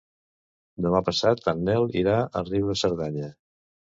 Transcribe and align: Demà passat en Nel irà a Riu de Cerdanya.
Demà 0.85 1.01
passat 1.09 1.43
en 1.51 1.61
Nel 1.67 1.85
irà 2.03 2.17
a 2.41 2.43
Riu 2.47 2.71
de 2.73 2.79
Cerdanya. 2.83 3.29